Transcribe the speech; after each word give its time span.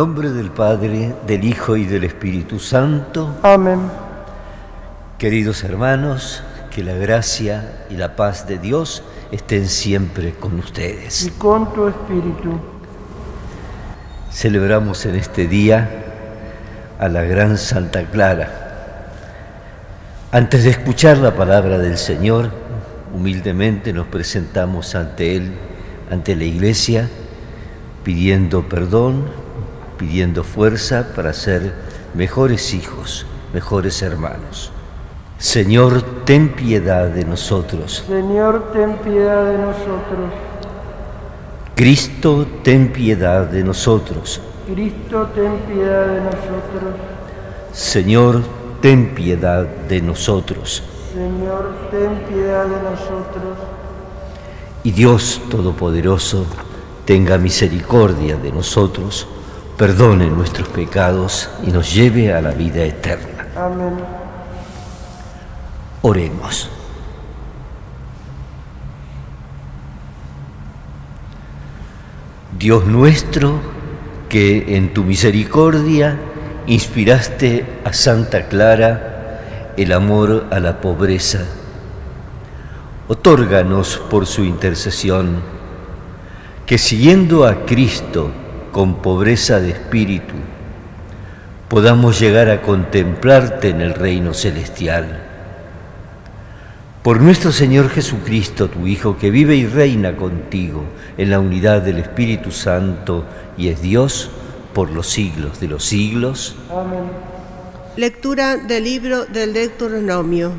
Nombre 0.00 0.30
del 0.30 0.50
Padre, 0.50 1.14
del 1.26 1.44
Hijo 1.44 1.76
y 1.76 1.84
del 1.84 2.04
Espíritu 2.04 2.58
Santo. 2.58 3.36
Amén. 3.42 3.80
Queridos 5.18 5.62
hermanos, 5.62 6.42
que 6.74 6.82
la 6.82 6.94
gracia 6.94 7.84
y 7.90 7.96
la 7.96 8.16
paz 8.16 8.46
de 8.46 8.56
Dios 8.56 9.02
estén 9.30 9.68
siempre 9.68 10.32
con 10.32 10.58
ustedes. 10.58 11.26
Y 11.26 11.32
con 11.32 11.70
tu 11.74 11.86
espíritu. 11.86 12.58
Celebramos 14.32 15.04
en 15.04 15.16
este 15.16 15.46
día 15.46 15.90
a 16.98 17.06
la 17.10 17.24
gran 17.24 17.58
Santa 17.58 18.04
Clara. 18.04 19.10
Antes 20.32 20.64
de 20.64 20.70
escuchar 20.70 21.18
la 21.18 21.34
palabra 21.34 21.76
del 21.76 21.98
Señor, 21.98 22.50
humildemente 23.14 23.92
nos 23.92 24.06
presentamos 24.06 24.94
ante 24.94 25.36
Él, 25.36 25.52
ante 26.10 26.34
la 26.36 26.44
Iglesia, 26.44 27.06
pidiendo 28.02 28.66
perdón, 28.66 29.39
pidiendo 30.00 30.44
fuerza 30.44 31.12
para 31.14 31.34
ser 31.34 31.74
mejores 32.14 32.72
hijos, 32.72 33.26
mejores 33.52 34.00
hermanos. 34.00 34.72
Señor, 35.36 36.00
ten 36.24 36.48
piedad 36.48 37.08
de 37.08 37.26
nosotros. 37.26 38.02
Señor, 38.08 38.72
ten 38.72 38.96
piedad 38.96 39.44
de 39.44 39.58
nosotros. 39.58 40.32
Cristo, 41.76 42.46
ten 42.64 42.88
piedad 42.88 43.46
de 43.46 43.62
nosotros. 43.62 44.40
Cristo, 44.66 45.28
ten 45.34 45.58
piedad 45.68 46.06
de 46.06 46.20
nosotros. 46.22 46.94
Señor, 47.72 48.42
ten 48.80 49.14
piedad 49.14 49.66
de 49.86 50.00
nosotros. 50.00 50.82
Señor, 51.12 51.74
ten 51.90 52.20
piedad 52.26 52.64
de 52.64 52.82
nosotros. 52.90 53.58
Y 54.82 54.92
Dios 54.92 55.42
Todopoderoso, 55.50 56.46
tenga 57.04 57.36
misericordia 57.36 58.36
de 58.36 58.50
nosotros, 58.50 59.26
perdone 59.80 60.28
nuestros 60.28 60.68
pecados 60.68 61.48
y 61.66 61.70
nos 61.70 61.94
lleve 61.94 62.34
a 62.34 62.42
la 62.42 62.50
vida 62.50 62.82
eterna. 62.82 63.46
Amén. 63.56 63.94
Oremos. 66.02 66.68
Dios 72.58 72.84
nuestro, 72.84 73.58
que 74.28 74.76
en 74.76 74.92
tu 74.92 75.02
misericordia 75.02 76.18
inspiraste 76.66 77.64
a 77.82 77.94
Santa 77.94 78.48
Clara 78.48 79.72
el 79.78 79.94
amor 79.94 80.48
a 80.50 80.60
la 80.60 80.82
pobreza, 80.82 81.46
otórganos 83.08 83.96
por 84.10 84.26
su 84.26 84.44
intercesión 84.44 85.40
que 86.66 86.76
siguiendo 86.76 87.46
a 87.46 87.64
Cristo 87.64 88.30
con 88.72 89.02
pobreza 89.02 89.60
de 89.60 89.70
espíritu, 89.70 90.34
podamos 91.68 92.18
llegar 92.18 92.50
a 92.50 92.62
contemplarte 92.62 93.68
en 93.68 93.80
el 93.80 93.94
reino 93.94 94.34
celestial. 94.34 95.26
Por 97.02 97.20
nuestro 97.20 97.52
Señor 97.52 97.88
Jesucristo, 97.88 98.68
tu 98.68 98.86
Hijo, 98.86 99.16
que 99.16 99.30
vive 99.30 99.56
y 99.56 99.66
reina 99.66 100.16
contigo 100.16 100.84
en 101.16 101.30
la 101.30 101.40
unidad 101.40 101.80
del 101.80 101.98
Espíritu 101.98 102.50
Santo 102.50 103.24
y 103.56 103.68
es 103.68 103.80
Dios 103.80 104.30
por 104.74 104.90
los 104.90 105.06
siglos 105.08 105.60
de 105.60 105.68
los 105.68 105.84
siglos. 105.84 106.56
Amén. 106.70 107.04
Lectura 107.96 108.56
del 108.56 108.84
libro 108.84 109.24
del 109.24 109.52
Deuteronomio. 109.52 110.52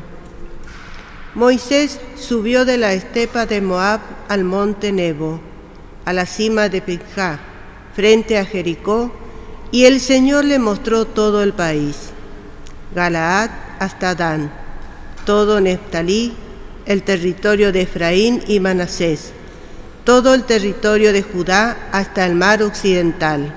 Moisés 1.34 2.00
subió 2.16 2.64
de 2.64 2.76
la 2.76 2.92
estepa 2.92 3.46
de 3.46 3.60
Moab 3.60 4.00
al 4.28 4.44
monte 4.44 4.92
Nebo, 4.92 5.40
a 6.04 6.12
la 6.12 6.26
cima 6.26 6.68
de 6.68 6.82
Pisgah, 6.82 7.38
frente 7.94 8.38
a 8.38 8.44
Jericó, 8.44 9.12
y 9.70 9.84
el 9.84 10.00
Señor 10.00 10.44
le 10.44 10.58
mostró 10.58 11.06
todo 11.06 11.42
el 11.42 11.52
país, 11.52 12.10
Galaad 12.94 13.50
hasta 13.78 14.14
Dan, 14.14 14.52
todo 15.24 15.60
Neftalí, 15.60 16.34
el 16.84 17.02
territorio 17.02 17.72
de 17.72 17.82
Efraín 17.82 18.42
y 18.46 18.60
Manasés, 18.60 19.32
todo 20.04 20.34
el 20.34 20.44
territorio 20.44 21.12
de 21.12 21.22
Judá 21.22 21.88
hasta 21.92 22.26
el 22.26 22.34
mar 22.34 22.62
occidental, 22.62 23.54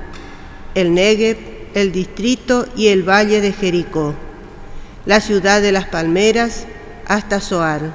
el 0.73 0.94
Negev, 0.94 1.38
el 1.73 1.91
distrito 1.91 2.67
y 2.75 2.88
el 2.88 3.03
valle 3.03 3.41
de 3.41 3.52
Jericó, 3.52 4.13
la 5.06 5.19
ciudad 5.19 5.62
de 5.62 5.72
las 5.72 5.88
palmeras 5.88 6.66
hasta 7.06 7.40
Zoar. 7.40 7.94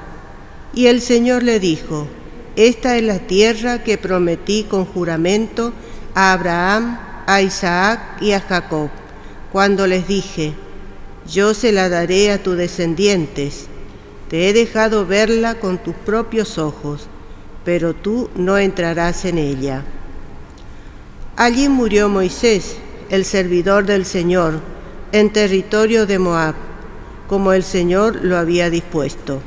Y 0.73 0.87
el 0.87 1.01
Señor 1.01 1.43
le 1.43 1.59
dijo, 1.59 2.07
Esta 2.55 2.97
es 2.97 3.03
la 3.03 3.19
tierra 3.19 3.83
que 3.83 3.97
prometí 3.97 4.63
con 4.63 4.85
juramento 4.85 5.73
a 6.15 6.33
Abraham, 6.33 6.97
a 7.27 7.41
Isaac 7.41 8.21
y 8.21 8.31
a 8.31 8.41
Jacob, 8.41 8.89
cuando 9.51 9.87
les 9.87 10.07
dije, 10.07 10.53
Yo 11.27 11.53
se 11.53 11.71
la 11.71 11.89
daré 11.89 12.31
a 12.31 12.41
tus 12.41 12.57
descendientes. 12.57 13.67
Te 14.29 14.49
he 14.49 14.53
dejado 14.53 15.05
verla 15.05 15.55
con 15.55 15.77
tus 15.77 15.93
propios 15.93 16.57
ojos, 16.57 17.07
pero 17.63 17.93
tú 17.93 18.29
no 18.35 18.57
entrarás 18.57 19.25
en 19.25 19.37
ella. 19.37 19.83
Allí 21.35 21.69
murió 21.69 22.09
Moisés, 22.09 22.77
el 23.09 23.25
servidor 23.25 23.85
del 23.85 24.05
Señor, 24.05 24.59
en 25.11 25.33
territorio 25.33 26.05
de 26.05 26.19
Moab, 26.19 26.55
como 27.27 27.53
el 27.53 27.63
Señor 27.63 28.23
lo 28.23 28.37
había 28.37 28.69
dispuesto. 28.69 29.41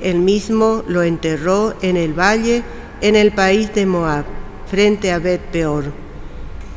Él 0.00 0.18
mismo 0.18 0.84
lo 0.86 1.02
enterró 1.02 1.74
en 1.80 1.96
el 1.96 2.18
valle, 2.18 2.62
en 3.00 3.16
el 3.16 3.32
país 3.32 3.74
de 3.74 3.86
Moab, 3.86 4.24
frente 4.72 5.12
a 5.12 5.18
Bet 5.18 5.42
Peor. 5.52 5.92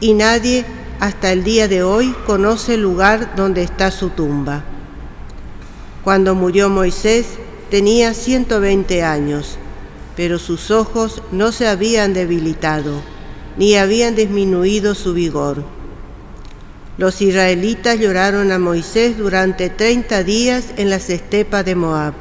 Y 0.02 0.16
nadie 0.16 0.66
hasta 1.00 1.32
el 1.32 1.46
día 1.46 1.70
de 1.70 1.82
hoy 1.82 2.14
conoce 2.28 2.74
el 2.74 2.82
lugar 2.82 3.38
donde 3.38 3.64
está 3.64 3.90
su 3.90 4.10
tumba. 4.10 4.66
Cuando 6.04 6.36
murió 6.36 6.70
Moisés 6.70 7.26
tenía 7.72 8.14
120 8.14 9.02
años, 9.02 9.58
pero 10.18 10.40
sus 10.40 10.72
ojos 10.72 11.22
no 11.32 11.54
se 11.54 11.70
habían 11.70 12.14
debilitado, 12.14 13.02
ni 13.56 13.76
habían 13.78 14.14
disminuido 14.14 14.94
su 14.94 15.14
vigor. 15.14 15.64
Los 16.98 17.22
israelitas 17.22 17.98
lloraron 17.98 18.52
a 18.52 18.60
Moisés 18.60 19.18
durante 19.18 19.70
30 19.70 20.22
días 20.24 20.66
en 20.76 20.90
las 20.90 21.10
estepas 21.10 21.64
de 21.64 21.76
Moab. 21.76 22.14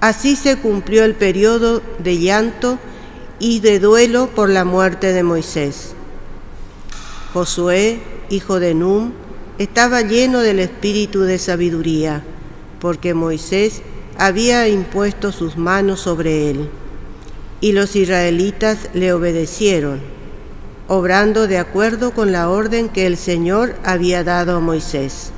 Así 0.00 0.34
se 0.34 0.56
cumplió 0.56 1.04
el 1.04 1.14
periodo 1.14 1.82
de 2.00 2.18
llanto 2.18 2.80
y 3.40 3.60
de 3.60 3.80
duelo 3.80 4.28
por 4.28 4.50
la 4.50 4.64
muerte 4.64 5.14
de 5.14 5.22
Moisés. 5.22 5.94
Josué, 7.32 8.00
hijo 8.28 8.60
de 8.60 8.74
Num, 8.74 9.12
estaba 9.58 10.02
lleno 10.02 10.40
del 10.40 10.60
espíritu 10.60 11.22
de 11.22 11.38
sabiduría, 11.38 12.22
porque 12.80 13.14
Moisés 13.14 13.80
había 14.18 14.68
impuesto 14.68 15.32
sus 15.32 15.56
manos 15.56 16.00
sobre 16.00 16.50
él. 16.50 16.68
Y 17.62 17.72
los 17.72 17.96
israelitas 17.96 18.90
le 18.92 19.12
obedecieron, 19.12 20.00
obrando 20.86 21.46
de 21.46 21.58
acuerdo 21.58 22.12
con 22.12 22.32
la 22.32 22.50
orden 22.50 22.90
que 22.90 23.06
el 23.06 23.16
Señor 23.16 23.74
había 23.84 24.22
dado 24.22 24.56
a 24.56 24.60
Moisés. 24.60 25.30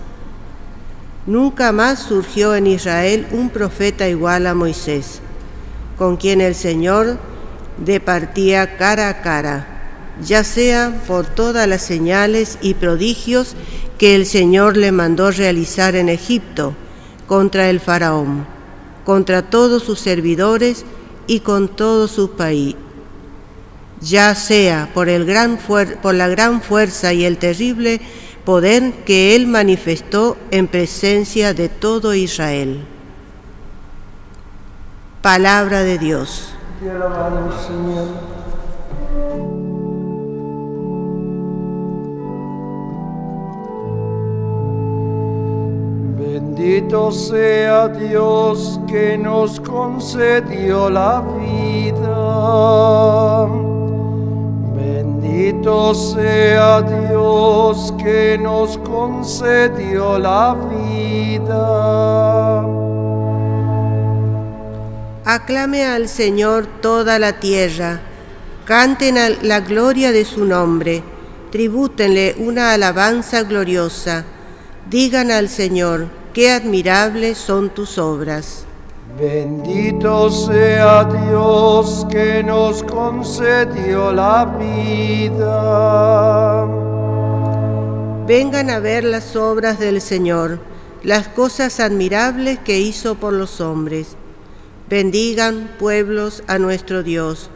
Nunca 1.27 1.71
más 1.71 2.01
surgió 2.01 2.57
en 2.57 2.67
Israel 2.67 3.29
un 3.31 3.49
profeta 3.51 4.09
igual 4.09 4.49
a 4.49 4.55
Moisés, 4.55 5.21
con 5.97 6.17
quien 6.17 6.41
el 6.41 6.57
Señor 6.57 7.19
departía 7.79 8.77
cara 8.77 9.09
a 9.09 9.23
cara, 9.23 9.67
ya 10.23 10.45
sea 10.45 11.03
por 11.07 11.27
todas 11.27 11.67
las 11.67 11.83
señales 11.83 12.59
y 12.61 12.75
prodigios 12.75 13.55
que 13.99 14.15
el 14.15 14.27
Señor 14.27 14.77
le 14.77 14.93
mandó 14.93 15.31
realizar 15.31 15.95
en 15.95 16.09
Egipto 16.09 16.75
contra 17.27 17.71
el 17.71 17.81
faraón, 17.81 18.47
contra 19.05 19.43
todos 19.43 19.85
sus 19.85 20.01
servidores 20.01 20.85
y 21.27 21.41
con 21.41 21.69
todo 21.69 22.09
su 22.09 22.33
país, 22.33 22.77
ya 24.01 24.35
sea 24.35 24.91
por, 24.93 25.09
el 25.09 25.25
gran 25.25 25.57
por 25.57 26.15
la 26.15 26.29
gran 26.29 26.63
fuerza 26.63 27.13
y 27.13 27.25
el 27.25 27.39
terrible 27.39 28.01
poder 28.45 28.93
que 29.05 29.37
él 29.37 29.47
manifestó 29.47 30.37
en 30.51 30.67
presencia 30.67 31.55
de 31.55 31.69
todo 31.69 32.15
Israel. 32.15 32.85
Palabra 35.23 35.85
de 35.85 35.99
Dios. 35.99 36.55
Señor. 36.83 38.09
Bendito 46.19 47.13
sea 47.13 47.87
Dios 47.87 48.81
que 48.89 49.17
nos 49.17 49.61
concedió 49.61 50.91
la 50.91 51.23
vida. 51.39 52.17
Bendito 54.75 55.95
sea 55.95 56.83
Dios 56.83 57.95
que 57.97 58.37
nos 58.43 58.77
concedió 58.79 60.19
la 60.19 60.57
vida. 60.69 62.22
Aclame 65.35 65.87
al 65.87 66.09
Señor 66.11 66.67
toda 66.83 67.19
la 67.19 67.41
tierra, 67.41 68.03
canten 68.67 69.17
la 69.41 69.61
gloria 69.61 70.13
de 70.13 70.27
su 70.27 70.45
nombre, 70.45 71.03
tribútenle 71.51 72.35
una 72.37 72.75
alabanza 72.75 73.43
gloriosa, 73.43 74.27
digan 74.91 75.31
al 75.31 75.49
Señor, 75.49 76.09
qué 76.35 76.51
admirables 76.51 77.39
son 77.39 77.71
tus 77.71 77.97
obras. 77.97 78.67
Bendito 79.19 80.31
sea 80.31 81.05
Dios 81.05 82.07
que 82.11 82.43
nos 82.45 82.83
concedió 82.83 84.13
la 84.13 84.45
vida. 84.61 85.47
Vengan 88.27 88.69
a 88.69 88.81
ver 88.81 89.05
las 89.05 89.35
obras 89.35 89.79
del 89.79 90.03
Señor, 90.03 90.59
las 91.03 91.27
cosas 91.29 91.81
admirables 91.81 92.59
que 92.59 92.79
hizo 92.79 93.15
por 93.15 93.33
los 93.33 93.63
hombres. 93.63 94.19
Bendigan, 94.89 95.71
pueblos, 95.79 96.43
a 96.47 96.59
nuestro 96.59 97.03
Dios. 97.03 97.51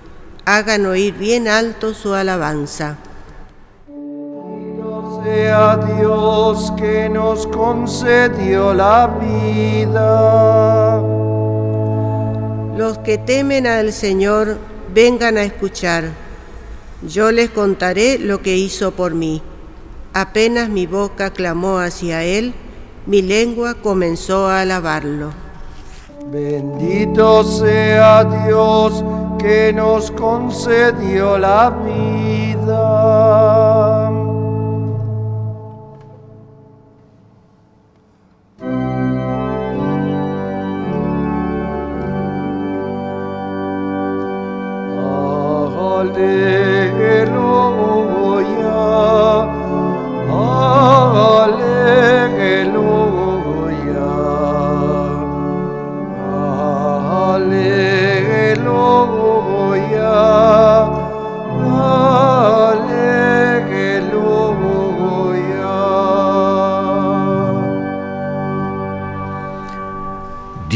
Hagan 0.44 0.86
oír 0.86 1.14
bien 1.14 1.48
alto 1.48 1.92
su 1.92 2.14
alabanza. 2.14 2.98
Bendito 3.88 5.22
sea 5.24 5.76
Dios 5.76 6.72
que 6.76 7.08
nos 7.08 7.46
concedió 7.48 8.72
la 8.72 9.08
vida. 9.20 11.02
Los 12.76 12.98
que 12.98 13.18
temen 13.18 13.66
al 13.66 13.92
Señor, 13.92 14.58
vengan 14.94 15.36
a 15.36 15.42
escuchar. 15.42 16.04
Yo 17.06 17.32
les 17.32 17.50
contaré 17.50 18.18
lo 18.18 18.40
que 18.40 18.56
hizo 18.56 18.92
por 18.92 19.14
mí. 19.14 19.42
Apenas 20.14 20.70
mi 20.70 20.86
boca 20.86 21.30
clamó 21.30 21.78
hacia 21.78 22.22
Él, 22.24 22.54
mi 23.04 23.20
lengua 23.20 23.74
comenzó 23.74 24.46
a 24.46 24.62
alabarlo. 24.62 25.45
Bendito 26.30 27.44
sea 27.44 28.24
Dios 28.24 29.04
que 29.38 29.72
nos 29.72 30.10
concedió 30.10 31.38
la 31.38 31.70
vida. 31.70 33.26
Aleluya, 46.06 46.55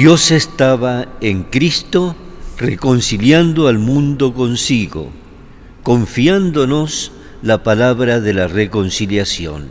Dios 0.03 0.31
estaba 0.31 1.09
en 1.21 1.43
Cristo 1.43 2.17
reconciliando 2.57 3.69
al 3.69 3.79
mundo 3.79 4.33
consigo, 4.33 5.11
confiándonos 5.83 7.13
la 7.43 7.63
palabra 7.63 8.19
de 8.19 8.33
la 8.33 8.47
reconciliación. 8.47 9.69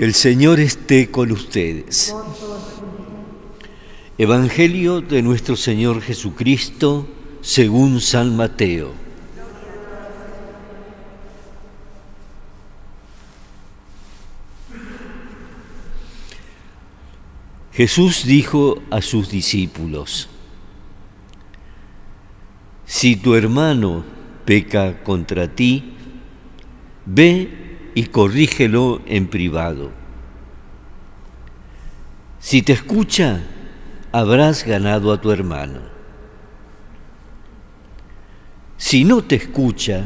El 0.00 0.14
Señor 0.14 0.60
esté 0.60 1.10
con 1.10 1.30
ustedes. 1.30 2.16
Evangelio 4.16 5.02
de 5.02 5.20
nuestro 5.20 5.56
Señor 5.56 6.00
Jesucristo 6.00 7.06
según 7.42 8.00
San 8.00 8.34
Mateo. 8.34 8.94
Jesús 17.74 18.24
dijo 18.24 18.80
a 18.90 19.02
sus 19.02 19.30
discípulos, 19.30 20.30
Si 22.86 23.16
tu 23.16 23.34
hermano 23.34 24.02
peca 24.46 25.02
contra 25.02 25.54
ti, 25.54 25.92
ve 27.04 27.69
y 27.94 28.04
corrígelo 28.06 29.00
en 29.06 29.28
privado. 29.28 29.90
Si 32.38 32.62
te 32.62 32.72
escucha, 32.72 33.42
habrás 34.12 34.64
ganado 34.64 35.12
a 35.12 35.20
tu 35.20 35.30
hermano. 35.30 35.80
Si 38.76 39.04
no 39.04 39.22
te 39.22 39.36
escucha, 39.36 40.04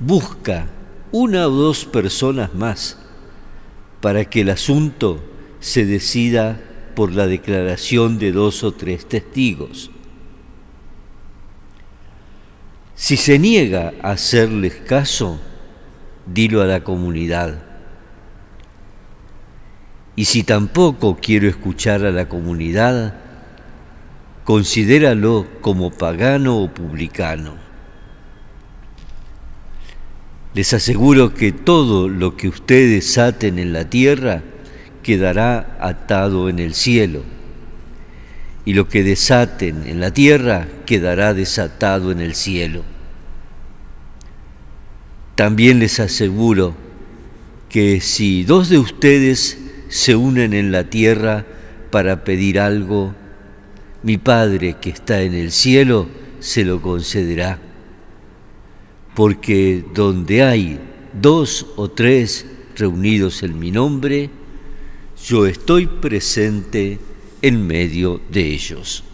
busca 0.00 0.66
una 1.12 1.46
o 1.46 1.50
dos 1.50 1.84
personas 1.84 2.54
más 2.54 2.98
para 4.00 4.24
que 4.24 4.40
el 4.40 4.50
asunto 4.50 5.20
se 5.60 5.84
decida 5.84 6.60
por 6.94 7.12
la 7.12 7.26
declaración 7.26 8.18
de 8.18 8.32
dos 8.32 8.64
o 8.64 8.72
tres 8.72 9.06
testigos. 9.08 9.90
Si 12.94 13.16
se 13.16 13.38
niega 13.38 13.94
a 14.02 14.10
hacerles 14.10 14.74
caso, 14.74 15.40
dilo 16.26 16.62
a 16.62 16.66
la 16.66 16.84
comunidad. 16.84 17.62
Y 20.16 20.26
si 20.26 20.42
tampoco 20.42 21.18
quiero 21.20 21.48
escuchar 21.48 22.04
a 22.04 22.10
la 22.10 22.28
comunidad, 22.28 23.14
considéralo 24.44 25.46
como 25.60 25.90
pagano 25.90 26.58
o 26.58 26.74
publicano. 26.74 27.54
Les 30.52 30.74
aseguro 30.74 31.32
que 31.32 31.52
todo 31.52 32.08
lo 32.08 32.36
que 32.36 32.48
ustedes 32.48 33.16
aten 33.18 33.58
en 33.58 33.72
la 33.72 33.88
tierra 33.88 34.42
quedará 35.02 35.78
atado 35.80 36.48
en 36.48 36.58
el 36.58 36.74
cielo, 36.74 37.22
y 38.64 38.74
lo 38.74 38.88
que 38.88 39.02
desaten 39.02 39.86
en 39.86 40.00
la 40.00 40.12
tierra 40.12 40.66
quedará 40.86 41.32
desatado 41.34 42.10
en 42.10 42.20
el 42.20 42.34
cielo. 42.34 42.82
También 45.40 45.78
les 45.78 46.00
aseguro 46.00 46.74
que 47.70 48.02
si 48.02 48.44
dos 48.44 48.68
de 48.68 48.76
ustedes 48.76 49.56
se 49.88 50.14
unen 50.14 50.52
en 50.52 50.70
la 50.70 50.90
tierra 50.90 51.46
para 51.90 52.24
pedir 52.24 52.60
algo, 52.60 53.14
mi 54.02 54.18
Padre 54.18 54.76
que 54.78 54.90
está 54.90 55.22
en 55.22 55.32
el 55.32 55.50
cielo 55.50 56.08
se 56.40 56.62
lo 56.66 56.82
concederá. 56.82 57.58
Porque 59.14 59.82
donde 59.94 60.42
hay 60.42 60.78
dos 61.18 61.68
o 61.76 61.90
tres 61.90 62.44
reunidos 62.76 63.42
en 63.42 63.58
mi 63.58 63.70
nombre, 63.70 64.28
yo 65.24 65.46
estoy 65.46 65.86
presente 65.86 66.98
en 67.40 67.66
medio 67.66 68.20
de 68.30 68.42
ellos. 68.42 69.04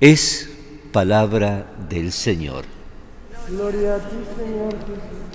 Es 0.00 0.47
palabra 0.92 1.66
del 1.88 2.12
Señor. 2.12 2.64
Gloria 3.48 3.96
a 3.96 3.98
ti, 3.98 4.16
Señor 4.36 4.72
Jesús. 4.72 5.28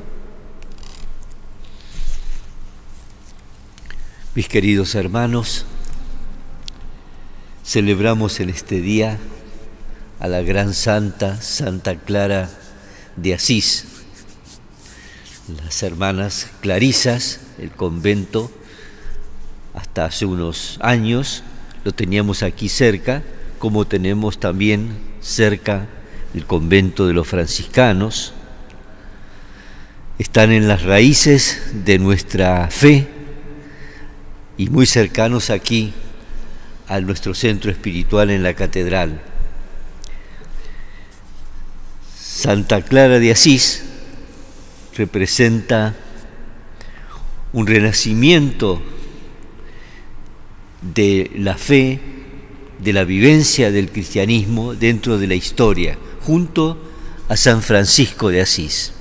Mis 4.36 4.48
queridos 4.48 4.95
hermanos, 4.95 5.65
celebramos 7.63 8.39
en 8.39 8.50
este 8.50 8.81
día 8.81 9.19
a 10.19 10.27
la 10.27 10.41
gran 10.41 10.74
santa, 10.74 11.41
Santa 11.41 11.95
Clara 11.98 12.50
de 13.15 13.36
Asís. 13.36 13.86
Las 15.63 15.83
hermanas 15.83 16.50
Clarisas, 16.62 17.41
el 17.60 17.72
convento, 17.72 18.51
hasta 19.74 20.05
hace 20.05 20.25
unos 20.25 20.79
años 20.81 21.43
lo 21.83 21.91
teníamos 21.91 22.43
aquí 22.43 22.69
cerca, 22.69 23.24
como 23.60 23.86
tenemos 23.86 24.39
también 24.39 25.12
cerca 25.24 25.88
el 26.34 26.46
convento 26.46 27.08
de 27.08 27.13
los 27.13 27.27
franciscanos. 27.27 28.34
Están 30.20 30.51
en 30.51 30.68
las 30.68 30.84
raíces 30.84 31.62
de 31.86 31.98
nuestra 31.98 32.70
fe 32.70 33.08
y 34.58 34.70
muy 34.70 34.86
cercanos 34.86 35.50
aquí 35.50 35.94
a 36.88 37.00
nuestro 37.00 37.34
centro 37.34 37.72
espiritual 37.72 38.30
en 38.30 38.44
la 38.44 38.53
catedral. 38.53 39.22
Santa 42.15 42.82
Clara 42.82 43.20
de 43.20 43.32
Asís 43.32 43.84
representa 44.96 45.96
un 47.53 47.68
renacimiento 47.68 48.82
de 50.82 51.32
la 51.36 51.58
fe, 51.58 52.00
de 52.84 52.94
la 52.94 53.04
vivencia 53.04 53.72
del 53.72 53.92
cristianismo 53.92 54.74
dentro 54.74 55.18
de 55.18 55.28
la 55.28 55.36
historia, 55.36 55.98
junto 56.22 56.78
a 57.30 57.38
San 57.38 57.62
Francisco 57.62 58.30
de 58.30 58.42
Asís. 58.42 58.94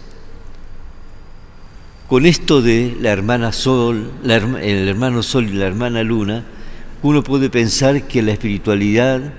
Con 2.08 2.26
esto 2.26 2.62
de 2.62 2.96
la 3.00 3.10
hermana 3.10 3.52
Sol, 3.52 4.12
el 4.24 4.88
hermano 4.88 5.22
Sol 5.22 5.48
y 5.48 5.54
la 5.54 5.66
hermana 5.66 6.02
Luna, 6.02 6.44
uno 7.02 7.22
puede 7.22 7.50
pensar 7.50 8.06
que 8.06 8.22
la 8.22 8.32
espiritualidad 8.32 9.32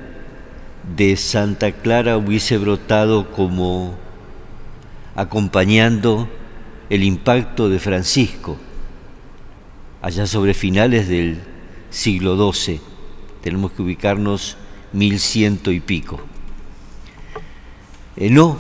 de 0.96 1.16
Santa 1.16 1.72
Clara 1.72 2.18
hubiese 2.18 2.58
brotado 2.58 3.32
como 3.32 3.96
acompañando 5.16 6.28
el 6.90 7.04
impacto 7.04 7.70
de 7.70 7.80
Francisco, 7.80 8.58
allá 10.02 10.28
sobre 10.28 10.54
finales 10.54 11.08
del 11.08 11.38
siglo 11.90 12.52
XII. 12.52 12.93
Tenemos 13.44 13.74
que 13.74 13.82
ubicarnos 13.82 14.58
mil 14.94 15.20
ciento 15.20 15.72
y 15.72 15.80
pico. 15.80 16.20
Eh, 18.16 18.30
no, 18.30 18.58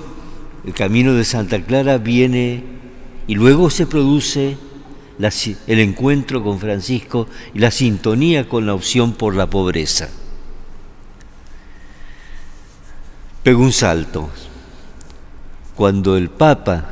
el 0.65 0.73
camino 0.73 1.13
de 1.13 1.23
Santa 1.23 1.61
Clara 1.63 1.97
viene 1.97 2.63
y 3.27 3.35
luego 3.35 3.69
se 3.69 3.87
produce 3.87 4.57
el 5.67 5.79
encuentro 5.79 6.43
con 6.43 6.59
Francisco 6.59 7.27
y 7.53 7.59
la 7.59 7.71
sintonía 7.71 8.49
con 8.49 8.65
la 8.65 8.73
opción 8.73 9.13
por 9.13 9.35
la 9.35 9.49
pobreza. 9.49 10.09
Pego 13.43 13.61
un 13.61 13.71
salto. 13.71 14.29
Cuando 15.75 16.17
el 16.17 16.29
Papa, 16.29 16.89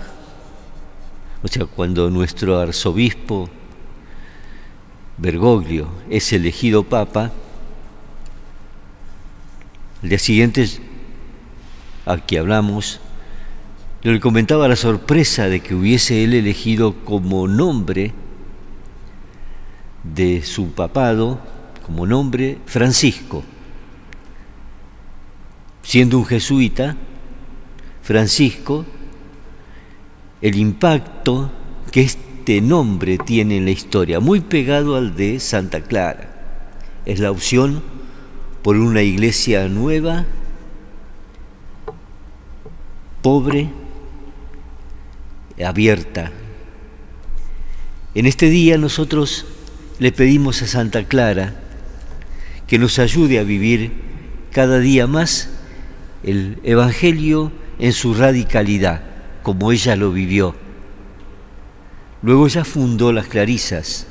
o 1.43 1.47
sea, 1.47 1.65
cuando 1.65 2.09
nuestro 2.09 2.59
arzobispo 2.59 3.49
Bergoglio 5.17 5.87
es 6.09 6.33
elegido 6.33 6.83
Papa, 6.83 7.31
el 10.03 10.09
día 10.09 10.19
siguiente, 10.19 10.67
aquí 12.05 12.37
hablamos, 12.37 12.99
le 14.01 14.19
comentaba 14.19 14.67
la 14.67 14.75
sorpresa 14.75 15.47
de 15.47 15.59
que 15.59 15.75
hubiese 15.75 16.23
él 16.23 16.33
elegido 16.33 17.05
como 17.05 17.47
nombre 17.47 18.13
de 20.03 20.41
su 20.41 20.71
papado, 20.71 21.39
como 21.85 22.07
nombre 22.07 22.57
Francisco. 22.65 23.43
Siendo 25.83 26.17
un 26.17 26.25
jesuita, 26.25 26.97
Francisco, 28.01 28.85
el 30.41 30.55
impacto 30.55 31.51
que 31.91 32.01
este 32.01 32.59
nombre 32.59 33.19
tiene 33.19 33.57
en 33.57 33.65
la 33.65 33.71
historia, 33.71 34.19
muy 34.19 34.39
pegado 34.39 34.95
al 34.95 35.15
de 35.15 35.39
Santa 35.39 35.81
Clara. 35.81 36.27
Es 37.05 37.19
la 37.19 37.29
opción 37.29 37.83
por 38.63 38.77
una 38.77 39.01
iglesia 39.01 39.67
nueva, 39.67 40.25
pobre, 43.21 43.69
abierta. 45.63 46.31
En 48.13 48.25
este 48.25 48.49
día 48.49 48.77
nosotros 48.77 49.45
le 49.99 50.11
pedimos 50.11 50.61
a 50.61 50.67
Santa 50.67 51.05
Clara 51.05 51.55
que 52.67 52.77
nos 52.77 52.99
ayude 52.99 53.39
a 53.39 53.43
vivir 53.43 53.91
cada 54.51 54.79
día 54.79 55.07
más 55.07 55.49
el 56.23 56.59
Evangelio 56.63 57.51
en 57.79 57.93
su 57.93 58.13
radicalidad, 58.13 59.01
como 59.43 59.71
ella 59.71 59.95
lo 59.95 60.11
vivió. 60.11 60.55
Luego 62.21 62.45
ella 62.45 62.63
fundó 62.63 63.11
las 63.11 63.27
Clarisas 63.27 64.05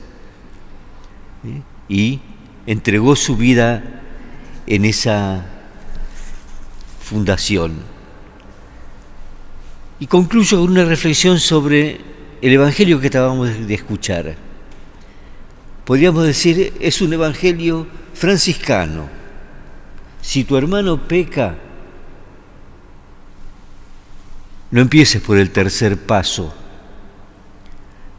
¿eh? 1.44 1.62
y 1.88 2.20
entregó 2.66 3.14
su 3.14 3.36
vida 3.36 3.99
en 4.66 4.84
esa 4.84 5.44
fundación. 7.02 7.74
Y 9.98 10.06
concluyo 10.06 10.60
con 10.60 10.70
una 10.70 10.84
reflexión 10.84 11.38
sobre 11.38 12.00
el 12.40 12.52
Evangelio 12.52 13.00
que 13.00 13.08
acabamos 13.08 13.66
de 13.66 13.74
escuchar. 13.74 14.36
Podríamos 15.84 16.24
decir, 16.24 16.72
es 16.80 17.00
un 17.02 17.12
Evangelio 17.12 17.86
franciscano. 18.14 19.08
Si 20.22 20.44
tu 20.44 20.56
hermano 20.56 21.08
peca, 21.08 21.56
no 24.70 24.80
empieces 24.80 25.20
por 25.20 25.36
el 25.36 25.50
tercer 25.50 25.96
paso. 25.96 26.54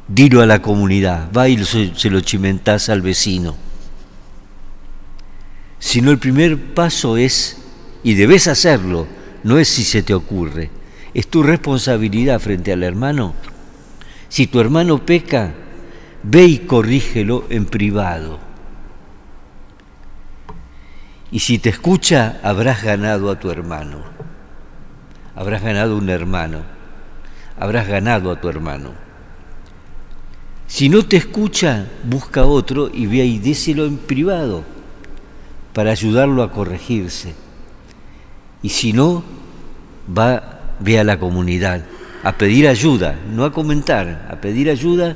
Dilo 0.07 0.41
a 0.41 0.45
la 0.45 0.61
comunidad, 0.61 1.31
va 1.31 1.47
y 1.47 1.63
se 1.63 2.09
lo 2.09 2.19
chimentás 2.19 2.89
al 2.89 3.01
vecino. 3.01 3.70
Sino 5.81 6.11
el 6.11 6.17
primer 6.17 6.73
paso 6.73 7.17
es, 7.17 7.57
y 8.01 8.13
debes 8.13 8.47
hacerlo, 8.47 9.05
no 9.43 9.59
es 9.59 9.67
si 9.67 9.83
se 9.83 10.01
te 10.01 10.13
ocurre 10.13 10.69
es 11.13 11.27
tu 11.27 11.43
responsabilidad 11.43 12.39
frente 12.39 12.71
al 12.71 12.83
hermano. 12.83 13.33
Si 14.29 14.47
tu 14.47 14.59
hermano 14.59 15.05
peca, 15.05 15.53
ve 16.23 16.45
y 16.45 16.59
corrígelo 16.59 17.45
en 17.49 17.65
privado. 17.65 18.39
Y 21.31 21.39
si 21.39 21.59
te 21.59 21.69
escucha, 21.69 22.39
habrás 22.43 22.83
ganado 22.83 23.29
a 23.29 23.39
tu 23.39 23.49
hermano. 23.49 24.03
Habrás 25.35 25.63
ganado 25.63 25.97
un 25.97 26.09
hermano. 26.09 26.61
Habrás 27.59 27.87
ganado 27.87 28.31
a 28.31 28.39
tu 28.39 28.49
hermano. 28.49 28.91
Si 30.67 30.87
no 30.87 31.03
te 31.03 31.17
escucha, 31.17 31.87
busca 32.03 32.45
otro 32.45 32.89
y 32.93 33.05
ve 33.05 33.25
y 33.25 33.39
déselo 33.39 33.85
en 33.85 33.97
privado 33.97 34.63
para 35.73 35.91
ayudarlo 35.91 36.43
a 36.43 36.51
corregirse. 36.51 37.33
Y 38.61 38.69
si 38.69 38.93
no, 38.93 39.23
va 40.17 40.61
ve 40.81 40.99
a 40.99 41.03
la 41.03 41.19
comunidad, 41.19 41.85
a 42.23 42.37
pedir 42.37 42.67
ayuda, 42.67 43.19
no 43.31 43.45
a 43.45 43.53
comentar, 43.53 44.27
a 44.29 44.41
pedir 44.41 44.69
ayuda. 44.69 45.15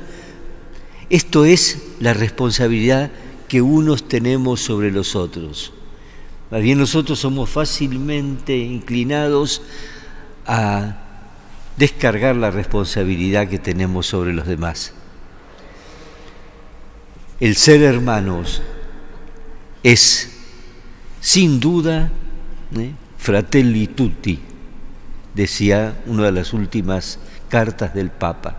Esto 1.10 1.44
es 1.44 1.82
la 2.00 2.14
responsabilidad 2.14 3.10
que 3.48 3.62
unos 3.62 4.08
tenemos 4.08 4.60
sobre 4.60 4.90
los 4.90 5.14
otros. 5.14 5.72
Más 6.50 6.62
bien 6.62 6.78
nosotros 6.78 7.18
somos 7.18 7.50
fácilmente 7.50 8.56
inclinados 8.56 9.62
a 10.46 10.98
descargar 11.76 12.36
la 12.36 12.50
responsabilidad 12.50 13.48
que 13.48 13.58
tenemos 13.58 14.06
sobre 14.06 14.32
los 14.32 14.46
demás. 14.46 14.92
El 17.40 17.56
ser 17.56 17.82
hermanos 17.82 18.62
es 19.82 20.35
sin 21.26 21.58
duda 21.58 22.12
¿eh? 22.78 22.92
fratelli 23.18 23.88
tutti, 23.88 24.38
decía 25.34 26.00
una 26.06 26.26
de 26.26 26.30
las 26.30 26.52
últimas 26.52 27.18
cartas 27.48 27.94
del 27.94 28.10
Papa. 28.10 28.58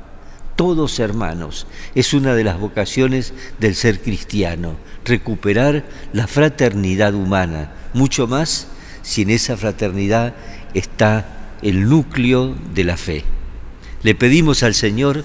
Todos 0.57 0.99
hermanos, 0.99 1.65
es 1.95 2.13
una 2.13 2.35
de 2.35 2.43
las 2.43 2.59
vocaciones 2.59 3.33
del 3.57 3.73
ser 3.73 4.01
cristiano, 4.01 4.75
recuperar 5.05 5.85
la 6.11 6.27
fraternidad 6.27 7.13
humana, 7.13 7.71
mucho 7.93 8.27
más 8.27 8.67
si 9.01 9.21
en 9.21 9.29
esa 9.29 9.55
fraternidad 9.55 10.35
está 10.73 11.53
el 11.61 11.87
núcleo 11.87 12.53
de 12.73 12.83
la 12.83 12.97
fe. 12.97 13.23
Le 14.03 14.13
pedimos 14.13 14.63
al 14.63 14.73
Señor 14.73 15.23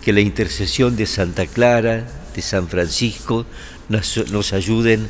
que 0.00 0.12
la 0.12 0.20
intercesión 0.20 0.94
de 0.94 1.06
Santa 1.06 1.46
Clara, 1.46 2.06
de 2.36 2.40
San 2.40 2.68
Francisco, 2.68 3.46
nos, 3.88 4.30
nos 4.30 4.52
ayuden 4.52 5.08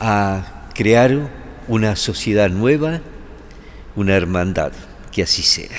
a 0.00 0.56
crear 0.80 1.28
una 1.68 1.94
sociedad 1.94 2.48
nueva, 2.48 3.02
una 3.96 4.16
hermandad 4.16 4.72
que 5.12 5.24
así 5.24 5.42
sea. 5.42 5.76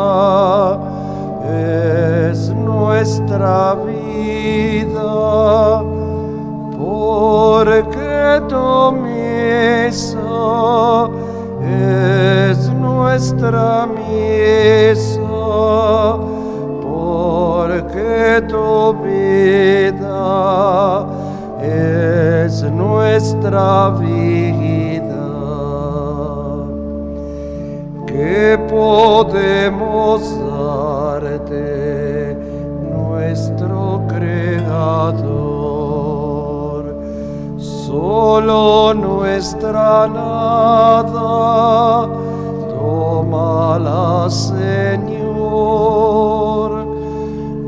es 1.44 2.50
nuestra 2.50 3.76
vida 3.86 5.84
porque 6.78 8.42
tu 8.48 8.92
misa 9.04 10.20
es 11.62 12.70
nuestra 12.70 13.88
misa, 13.88 15.22
porque 16.82 18.44
tu 18.48 18.94
vida 19.04 20.26
es 21.62 22.64
nuestra 22.64 23.90
vida. 24.00 24.55
¿Qué 28.36 28.52
podemos 28.70 30.20
darte, 30.52 32.36
nuestro 32.84 34.04
Creador? 34.10 35.24
Solo 37.58 38.94
nuestra 38.94 40.08
nada, 40.08 42.10
tómala, 42.78 44.30
Señor, 44.30 45.16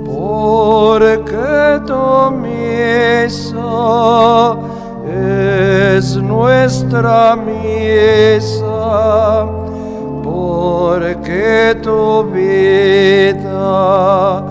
porque 0.05 1.79
tu 1.88 2.31
misa 2.43 4.57
es 5.07 6.17
nuestra 6.17 7.38
misa 7.38 9.66
porque 10.38 11.75
tu 11.82 12.24
vida 12.32 14.46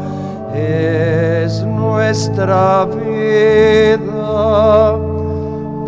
es 0.52 1.62
nuestra 1.62 2.87
vida, 2.87 4.99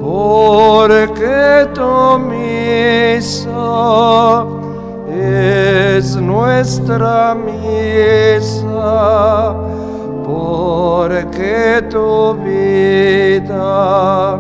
porque 0.01 1.67
tu 1.75 2.19
misa 2.31 4.47
es 5.11 6.15
nuestra 6.17 7.35
misa, 7.35 8.63
porque 10.25 11.83
tu 11.91 12.35
vida 12.35 14.39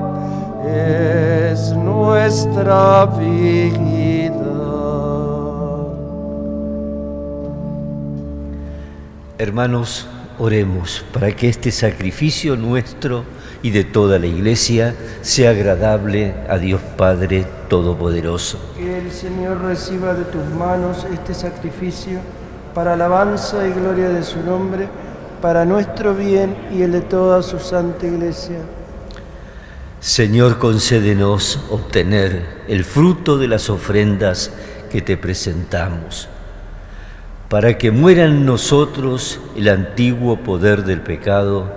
es 0.65 1.73
nuestra 1.73 3.07
vida. 3.19 3.68
Hermanos, 9.40 10.09
oremos 10.40 11.04
para 11.12 11.30
que 11.30 11.49
este 11.49 11.71
sacrificio 11.71 12.57
nuestro 12.57 13.23
y 13.62 13.71
de 13.71 13.85
toda 13.85 14.18
la 14.18 14.26
Iglesia 14.26 14.97
sea 15.23 15.50
agradable 15.50 16.35
a 16.49 16.59
Dios 16.59 16.80
Padre 16.97 17.47
Todopoderoso. 17.68 18.59
Que 18.76 18.99
el 18.99 19.12
Señor 19.12 19.62
reciba 19.62 20.14
de 20.14 20.25
tus 20.25 20.45
manos 20.59 21.07
este 21.14 21.35
sacrificio 21.35 22.18
para 22.75 22.95
alabanza 22.95 23.64
y 23.64 23.71
gloria 23.71 24.09
de 24.09 24.25
su 24.25 24.42
nombre, 24.42 24.88
para 25.40 25.64
nuestro 25.64 26.16
bien 26.16 26.57
y 26.75 26.83
el 26.83 26.90
de 26.90 27.02
toda 27.02 27.40
su 27.45 27.61
santa 27.61 28.09
Iglesia. 28.09 28.59
Señor, 30.00 30.59
concédenos 30.59 31.61
obtener 31.70 32.64
el 32.66 32.85
fruto 32.85 33.38
de 33.38 33.46
las 33.46 33.70
ofrendas 33.70 34.51
que 34.90 35.01
te 35.01 35.16
presentamos 35.16 36.29
para 37.49 37.79
que 37.79 37.91
muera 37.91 38.25
en 38.25 38.45
nosotros 38.45 39.41
el 39.57 39.69
antiguo 39.69 40.39
poder 40.41 40.85
del 40.85 41.01
pecado 41.01 41.73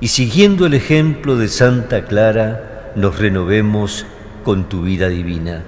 y 0.00 0.08
siguiendo 0.08 0.66
el 0.66 0.74
ejemplo 0.74 1.36
de 1.36 1.48
Santa 1.48 2.04
Clara 2.04 2.92
nos 2.94 3.18
renovemos 3.18 4.04
con 4.44 4.68
tu 4.68 4.82
vida 4.82 5.08
divina. 5.08 5.62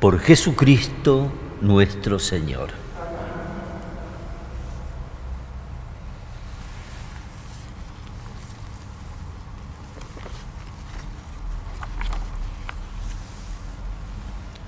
Por 0.00 0.18
Jesucristo 0.18 1.30
nuestro 1.60 2.18
Señor. 2.18 2.85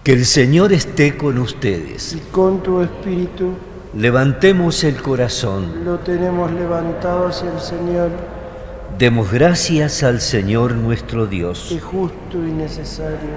Que 0.08 0.14
el 0.14 0.24
Señor 0.24 0.72
esté 0.72 1.18
con 1.18 1.36
ustedes. 1.36 2.14
Y 2.14 2.20
con 2.32 2.62
tu 2.62 2.80
espíritu 2.80 3.52
Levantemos 3.94 4.82
el 4.84 5.02
corazón. 5.02 5.84
lo 5.84 5.98
tenemos 5.98 6.50
levantado 6.50 7.26
hacia 7.26 7.52
el 7.52 7.60
Señor, 7.60 8.08
Demos 8.98 9.30
gracias 9.30 10.02
al 10.02 10.22
Señor 10.22 10.72
nuestro 10.76 11.26
Dios. 11.26 11.70
es 11.70 11.82
justo 11.82 12.38
y 12.38 12.52
necesario. 12.52 13.36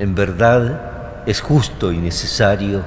En 0.00 0.16
verdad 0.16 1.22
es 1.26 1.40
justo 1.40 1.92
y 1.92 1.98
necesario, 1.98 2.82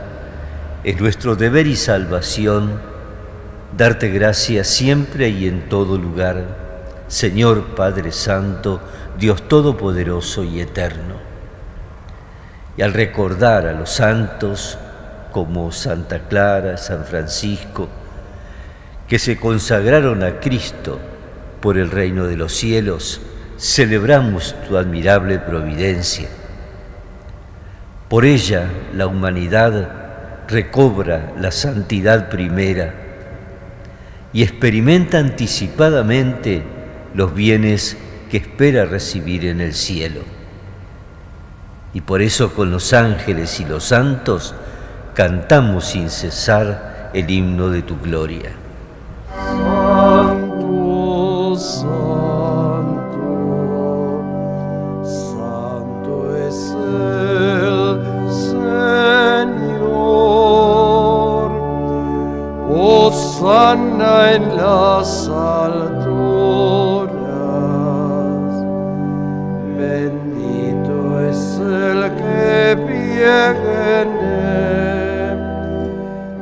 es 0.83 0.99
nuestro 0.99 1.37
deber 1.37 1.65
y 1.65 1.77
salvación 1.77 2.81
darte 3.77 4.09
gracias 4.09 4.67
siempre 4.67 5.29
y 5.29 5.47
en 5.47 5.69
todo 5.69 5.97
lugar, 5.97 6.43
Señor 7.07 7.67
Padre 7.67 8.11
Santo, 8.11 8.81
Dios 9.17 9.47
Todopoderoso 9.47 10.43
y 10.43 10.59
Eterno. 10.59 11.26
Y 12.77 12.83
al 12.83 12.93
recordar 12.93 13.65
a 13.67 13.73
los 13.73 13.89
santos 13.89 14.77
como 15.31 15.71
Santa 15.71 16.19
Clara, 16.29 16.77
San 16.77 17.03
Francisco, 17.03 17.89
que 19.07 19.19
se 19.19 19.37
consagraron 19.37 20.23
a 20.23 20.39
Cristo 20.39 20.99
por 21.59 21.77
el 21.77 21.89
reino 21.89 22.27
de 22.27 22.37
los 22.37 22.53
cielos, 22.53 23.21
celebramos 23.57 24.55
tu 24.67 24.77
admirable 24.77 25.39
providencia. 25.39 26.29
Por 28.09 28.25
ella 28.25 28.69
la 28.93 29.07
humanidad 29.07 29.89
recobra 30.47 31.33
la 31.39 31.51
santidad 31.51 32.29
primera 32.29 32.93
y 34.31 34.43
experimenta 34.43 35.17
anticipadamente 35.17 36.63
los 37.13 37.33
bienes 37.33 37.97
que 38.29 38.37
espera 38.37 38.85
recibir 38.85 39.45
en 39.45 39.61
el 39.61 39.73
cielo. 39.73 40.36
Y 41.97 42.01
por 42.01 42.21
eso 42.21 42.53
con 42.53 42.69
los 42.69 42.93
ángeles 42.93 43.59
y 43.59 43.65
los 43.65 43.85
santos 43.85 44.53
cantamos 45.15 45.85
sin 45.85 46.11
cesar 46.11 47.09
el 47.11 47.27
himno 47.27 47.71
de 47.71 47.81
tu 47.81 47.97
gloria. 47.99 48.51
Santo, 49.95 51.55
santo, 51.55 51.97
santo 55.03 56.37
es 56.37 56.75
el 56.77 57.99
Señor. 58.31 59.89
Hosanna 62.69 64.33
en 64.33 64.55
las 64.55 65.26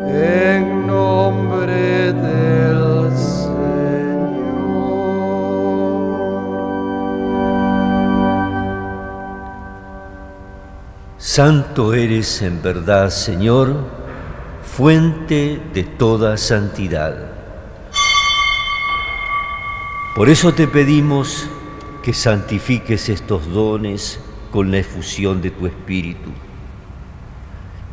en 0.07 0.87
nombre 0.87 2.13
del 2.13 3.17
Señor. 3.17 3.55
Santo 11.17 11.93
eres 11.93 12.41
en 12.41 12.61
verdad, 12.61 13.09
Señor, 13.09 13.75
fuente 14.63 15.61
de 15.73 15.83
toda 15.83 16.37
santidad. 16.37 17.31
Por 20.15 20.29
eso 20.29 20.53
te 20.53 20.67
pedimos 20.67 21.49
que 22.03 22.13
santifiques 22.13 23.09
estos 23.09 23.51
dones 23.51 24.19
con 24.51 24.71
la 24.71 24.77
efusión 24.77 25.41
de 25.41 25.51
tu 25.51 25.67
Espíritu, 25.67 26.29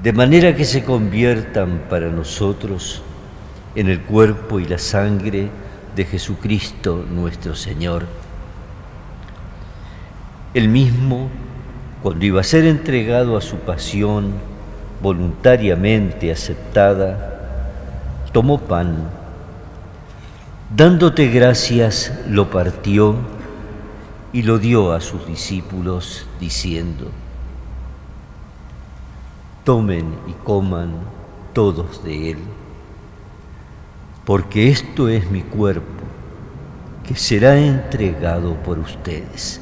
de 0.03 0.13
manera 0.13 0.57
que 0.57 0.65
se 0.65 0.83
conviertan 0.83 1.85
para 1.89 2.09
nosotros 2.09 3.03
en 3.77 3.89
el 3.89 4.01
cuerpo 4.01 4.59
y 4.59 4.65
la 4.65 4.79
sangre 4.79 5.49
de 5.95 6.05
Jesucristo 6.05 7.05
nuestro 7.09 7.55
Señor. 7.55 8.07
El 10.55 10.69
mismo, 10.69 11.29
cuando 12.03 12.25
iba 12.25 12.41
a 12.41 12.45
ser 12.45 12.65
entregado 12.65 13.37
a 13.37 13.41
su 13.41 13.59
pasión 13.59 14.33
voluntariamente 15.01 16.33
aceptada, 16.33 17.39
tomó 18.33 18.59
pan, 18.59 19.09
dándote 20.75 21.29
gracias, 21.29 22.13
lo 22.29 22.51
partió 22.51 23.15
y 24.33 24.43
lo 24.43 24.59
dio 24.59 24.93
a 24.93 25.01
sus 25.01 25.27
discípulos, 25.29 26.27
diciendo, 26.41 27.11
tomen 29.65 30.15
y 30.27 30.33
coman 30.45 30.93
todos 31.55 32.05
de 32.05 32.33
él, 32.33 32.39
porque 34.27 34.69
esto 34.69 35.09
es 35.09 35.31
mi 35.31 35.41
cuerpo, 35.43 36.05
que 37.07 37.15
será 37.17 37.59
entregado 37.59 38.55
por 38.63 38.79
ustedes. 38.79 39.62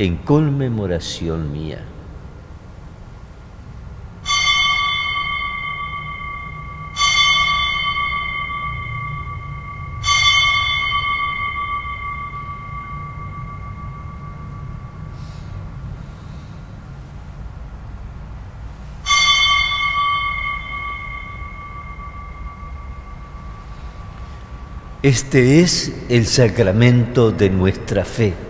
en 0.00 0.16
conmemoración 0.16 1.52
mía. 1.52 1.78
Este 25.02 25.60
es 25.60 25.92
el 26.08 26.24
sacramento 26.24 27.32
de 27.32 27.50
nuestra 27.50 28.06
fe. 28.06 28.49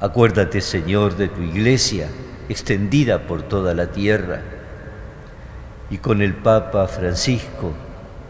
Acuérdate, 0.00 0.60
Señor, 0.60 1.16
de 1.16 1.26
tu 1.26 1.42
iglesia 1.42 2.06
extendida 2.48 3.26
por 3.26 3.42
toda 3.42 3.74
la 3.74 3.88
tierra 3.88 4.40
y 5.90 5.98
con 5.98 6.22
el 6.22 6.34
Papa 6.34 6.86
Francisco, 6.86 7.72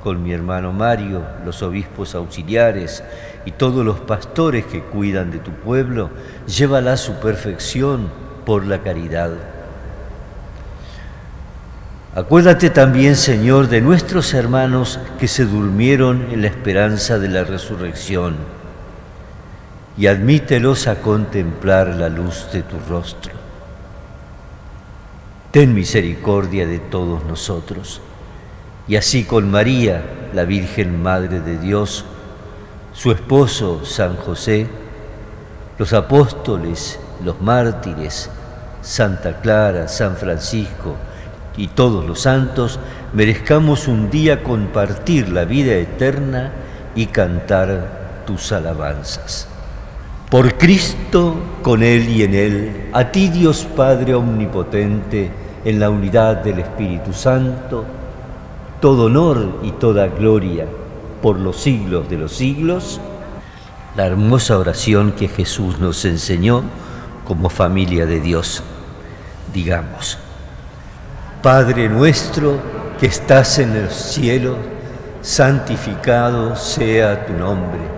con 0.02 0.22
mi 0.22 0.32
hermano 0.32 0.72
Mario, 0.72 1.22
los 1.44 1.62
obispos 1.62 2.14
auxiliares 2.14 3.04
y 3.44 3.50
todos 3.50 3.84
los 3.84 4.00
pastores 4.00 4.64
que 4.64 4.80
cuidan 4.80 5.30
de 5.30 5.40
tu 5.40 5.50
pueblo, 5.50 6.08
llévala 6.46 6.94
a 6.94 6.96
su 6.96 7.14
perfección 7.20 8.08
por 8.46 8.64
la 8.64 8.82
caridad. 8.82 9.32
Acuérdate 12.14 12.70
también, 12.70 13.14
Señor, 13.14 13.68
de 13.68 13.82
nuestros 13.82 14.32
hermanos 14.32 14.98
que 15.20 15.28
se 15.28 15.44
durmieron 15.44 16.28
en 16.32 16.40
la 16.40 16.48
esperanza 16.48 17.18
de 17.18 17.28
la 17.28 17.44
resurrección 17.44 18.57
y 19.98 20.06
admítelos 20.06 20.86
a 20.86 21.00
contemplar 21.00 21.88
la 21.88 22.08
luz 22.08 22.48
de 22.52 22.62
tu 22.62 22.78
rostro. 22.88 23.32
Ten 25.50 25.74
misericordia 25.74 26.68
de 26.68 26.78
todos 26.78 27.24
nosotros, 27.24 28.00
y 28.86 28.94
así 28.94 29.24
con 29.24 29.50
María, 29.50 30.04
la 30.32 30.44
Virgen 30.44 31.02
Madre 31.02 31.40
de 31.40 31.58
Dios, 31.58 32.04
su 32.92 33.10
esposo 33.10 33.84
San 33.84 34.16
José, 34.16 34.68
los 35.78 35.92
apóstoles, 35.92 37.00
los 37.24 37.40
mártires, 37.40 38.30
Santa 38.82 39.40
Clara, 39.40 39.88
San 39.88 40.16
Francisco 40.16 40.94
y 41.56 41.66
todos 41.68 42.06
los 42.06 42.20
santos, 42.20 42.78
merezcamos 43.12 43.88
un 43.88 44.10
día 44.10 44.44
compartir 44.44 45.28
la 45.28 45.44
vida 45.44 45.74
eterna 45.74 46.52
y 46.94 47.06
cantar 47.06 48.22
tus 48.26 48.52
alabanzas. 48.52 49.48
Por 50.30 50.58
Cristo, 50.58 51.36
con 51.62 51.82
Él 51.82 52.06
y 52.10 52.22
en 52.22 52.34
Él, 52.34 52.90
a 52.92 53.10
ti 53.10 53.28
Dios 53.28 53.66
Padre 53.74 54.14
Omnipotente, 54.14 55.30
en 55.64 55.80
la 55.80 55.88
unidad 55.88 56.36
del 56.44 56.58
Espíritu 56.58 57.14
Santo, 57.14 57.86
todo 58.78 59.06
honor 59.06 59.60
y 59.62 59.70
toda 59.72 60.06
gloria 60.08 60.66
por 61.22 61.38
los 61.38 61.56
siglos 61.56 62.10
de 62.10 62.18
los 62.18 62.32
siglos, 62.32 63.00
la 63.96 64.04
hermosa 64.04 64.58
oración 64.58 65.12
que 65.12 65.28
Jesús 65.28 65.78
nos 65.78 66.04
enseñó 66.04 66.62
como 67.26 67.48
familia 67.48 68.04
de 68.04 68.20
Dios. 68.20 68.62
Digamos, 69.54 70.18
Padre 71.42 71.88
nuestro 71.88 72.58
que 73.00 73.06
estás 73.06 73.58
en 73.60 73.74
el 73.74 73.88
cielo, 73.88 74.56
santificado 75.22 76.54
sea 76.54 77.24
tu 77.24 77.32
nombre 77.32 77.97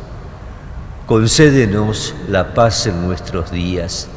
concédenos 1.11 2.15
la 2.29 2.53
paz 2.53 2.87
en 2.87 3.05
nuestros 3.05 3.51
días, 3.51 4.07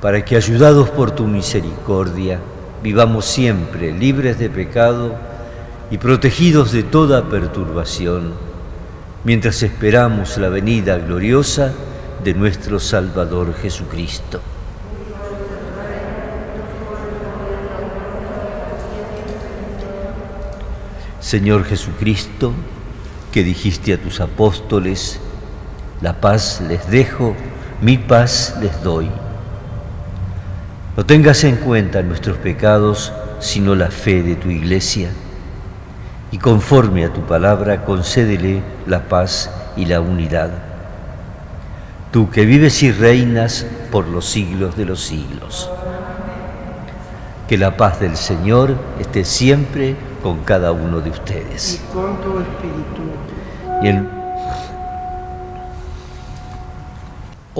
para 0.00 0.24
que, 0.24 0.36
ayudados 0.36 0.90
por 0.90 1.10
tu 1.10 1.26
misericordia, 1.26 2.38
vivamos 2.84 3.24
siempre 3.24 3.90
libres 3.90 4.38
de 4.38 4.48
pecado 4.48 5.16
y 5.90 5.98
protegidos 5.98 6.70
de 6.70 6.84
toda 6.84 7.28
perturbación, 7.28 8.34
mientras 9.24 9.60
esperamos 9.64 10.38
la 10.38 10.48
venida 10.48 10.98
gloriosa 10.98 11.72
de 12.22 12.32
nuestro 12.32 12.78
Salvador 12.78 13.52
Jesucristo. 13.60 14.40
Señor 21.18 21.64
Jesucristo, 21.64 22.52
que 23.32 23.42
dijiste 23.42 23.94
a 23.94 24.00
tus 24.00 24.20
apóstoles, 24.20 25.18
la 26.00 26.14
paz 26.14 26.62
les 26.66 26.88
dejo, 26.90 27.34
mi 27.80 27.98
paz 27.98 28.56
les 28.60 28.82
doy. 28.82 29.10
No 30.96 31.04
tengas 31.06 31.44
en 31.44 31.56
cuenta 31.56 32.02
nuestros 32.02 32.36
pecados, 32.38 33.12
sino 33.40 33.74
la 33.74 33.90
fe 33.90 34.22
de 34.22 34.34
tu 34.34 34.50
iglesia, 34.50 35.10
y 36.30 36.38
conforme 36.38 37.04
a 37.04 37.12
tu 37.12 37.22
palabra 37.22 37.84
concédele 37.84 38.62
la 38.86 39.04
paz 39.04 39.50
y 39.76 39.86
la 39.86 40.00
unidad. 40.00 40.50
Tú 42.10 42.30
que 42.30 42.44
vives 42.44 42.82
y 42.82 42.90
reinas 42.90 43.66
por 43.92 44.06
los 44.08 44.26
siglos 44.26 44.76
de 44.76 44.84
los 44.84 45.02
siglos. 45.02 45.70
Que 47.48 47.58
la 47.58 47.76
paz 47.76 48.00
del 48.00 48.16
Señor 48.16 48.74
esté 48.98 49.24
siempre 49.24 49.94
con 50.22 50.38
cada 50.44 50.72
uno 50.72 51.00
de 51.00 51.10
ustedes. 51.10 51.82
Y 51.82 51.92
con 51.92 52.16
tu 52.20 52.38
espíritu. 52.40 53.82
Y 53.82 53.88
el 53.88 54.17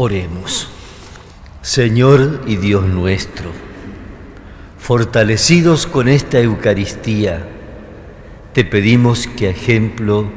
Oremos. 0.00 0.68
Señor 1.60 2.42
y 2.46 2.54
Dios 2.54 2.86
nuestro, 2.86 3.50
fortalecidos 4.78 5.88
con 5.88 6.06
esta 6.06 6.38
Eucaristía, 6.38 7.44
te 8.52 8.64
pedimos 8.64 9.26
que 9.26 9.48
a 9.48 9.50
ejemplo 9.50 10.30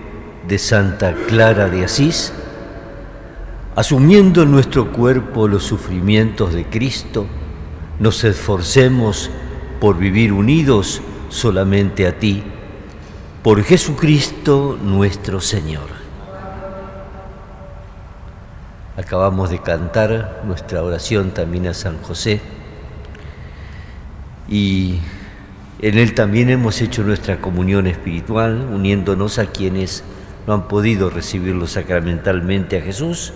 de 0.48 0.58
Santa 0.58 1.14
Clara 1.28 1.70
de 1.70 1.86
Asís, 1.86 2.34
asumiendo 3.76 4.42
en 4.42 4.50
nuestro 4.50 4.92
cuerpo 4.92 5.48
los 5.48 5.62
sufrimientos 5.62 6.56
de 6.56 6.66
Cristo, 6.66 7.28
nos 8.00 8.24
esforcemos 8.24 9.30
por 9.80 9.96
vivir 10.00 10.34
unidos 10.34 11.04
solamente 11.30 12.08
a 12.08 12.18
ti, 12.18 12.42
por 13.44 13.64
Jesucristo 13.64 14.80
nuestro 14.82 15.40
Señor. 15.40 16.01
Acabamos 18.98 19.50
de 19.50 19.60
cantar 19.60 20.42
nuestra 20.46 20.84
oración 20.84 21.32
también 21.32 21.68
a 21.68 21.74
San 21.74 22.02
José 22.02 22.42
y 24.50 25.00
en 25.80 25.98
él 25.98 26.14
también 26.14 26.50
hemos 26.50 26.82
hecho 26.82 27.04
nuestra 27.04 27.40
comunión 27.40 27.88
espiritual, 27.88 28.68
uniéndonos 28.72 29.40
a 29.40 29.46
quienes 29.46 30.04
no 30.46 30.54
han 30.54 30.68
podido 30.68 31.10
recibirlo 31.10 31.68
sacramentalmente 31.68 32.78
a 32.78 32.82
Jesús. 32.82 33.34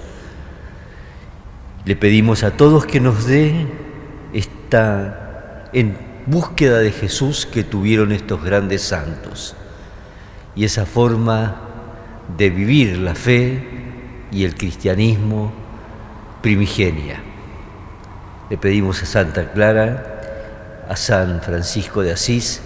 Le 1.86 1.96
pedimos 1.96 2.44
a 2.44 2.52
todos 2.52 2.86
que 2.86 3.00
nos 3.00 3.26
dé 3.26 3.68
esta 4.34 5.70
en 5.72 5.98
búsqueda 6.26 6.80
de 6.80 6.92
Jesús 6.92 7.46
que 7.46 7.64
tuvieron 7.64 8.12
estos 8.12 8.44
grandes 8.44 8.82
santos 8.82 9.56
y 10.56 10.66
esa 10.66 10.86
forma 10.86 11.62
de 12.38 12.50
vivir 12.50 12.98
la 12.98 13.16
fe 13.16 13.75
y 14.32 14.44
el 14.46 14.56
cristianismo 14.56 15.52
primigenia. 16.42 17.22
Le 18.50 18.58
pedimos 18.58 19.02
a 19.02 19.06
Santa 19.06 19.52
Clara, 19.52 20.86
a 20.88 20.96
San 20.96 21.42
Francisco 21.42 22.02
de 22.02 22.12
Asís, 22.12 22.62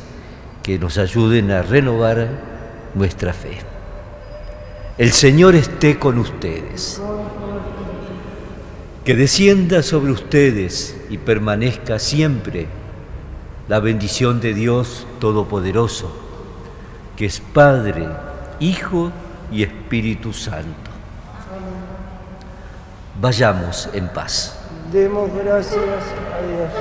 que 0.64 0.78
nos 0.78 0.98
ayuden 0.98 1.52
a 1.52 1.62
renovar 1.62 2.28
nuestra 2.94 3.34
fe. 3.34 3.58
El 4.98 5.12
Señor 5.12 5.56
esté 5.56 5.98
con 5.98 6.18
ustedes. 6.18 7.02
Que 9.06 9.16
descienda 9.16 9.82
sobre 9.82 10.12
ustedes 10.12 10.96
y 11.10 11.18
permanezca 11.18 11.98
siempre 12.00 12.68
la 13.70 13.80
bendición 13.80 14.42
de 14.42 14.54
Dios 14.54 15.08
Todopoderoso, 15.20 16.12
que 17.16 17.26
es 17.26 17.40
Padre, 17.40 18.08
Hijo 18.60 19.12
y 19.52 19.64
Espíritu 19.64 20.34
Santo. 20.34 20.89
Vayamos 23.22 23.90
en 23.94 24.08
paz. 24.08 24.56
Demos 24.94 25.30
gracias 25.34 25.76
a 25.76 26.48
Dios. 26.48 26.72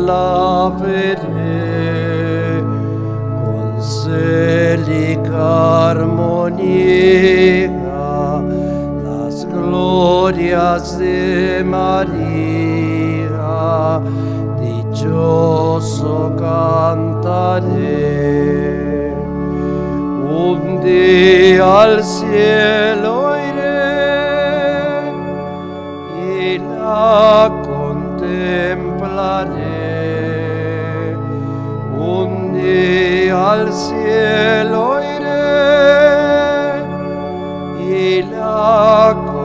La 0.00 0.72
veré 0.80 2.62
con 3.42 3.82
célica 3.82 5.90
armonía 5.90 7.70
las 9.04 9.44
glorias 9.46 10.98
de 10.98 11.62
María 11.64 13.30
dichoso 14.98 16.34
cantaré. 16.36 17.68
Un 20.30 20.80
día 20.82 21.82
al 21.82 22.02
cielo 22.02 23.36
iré 23.36 25.12
y 26.34 26.58
la 26.58 27.50
contemplaré. 27.64 28.66
Un 31.96 32.52
día 32.52 33.52
al 33.52 33.72
cielo 33.72 35.00
iré 35.00 35.62
y 37.80 38.22
la 38.22 39.14
contemplaré. 39.14 39.37